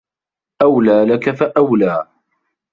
أَوْلَى 0.61 1.05
لَكَ 1.05 1.29
فَأَوْلَى 1.31 2.07